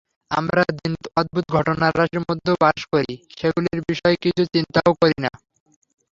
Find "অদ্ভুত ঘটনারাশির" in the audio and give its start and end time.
1.19-2.21